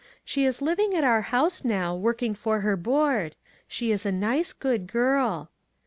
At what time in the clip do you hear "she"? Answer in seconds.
0.25-0.45, 3.67-3.91